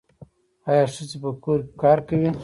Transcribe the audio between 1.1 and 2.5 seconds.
په کور کې کار کوي؟